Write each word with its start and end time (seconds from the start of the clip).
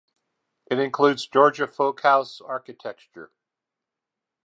It 0.65 0.79
includes 0.79 1.27
"Georgia 1.27 1.67
Folk 1.67 2.01
House" 2.01 2.41
architecture. 2.43 3.29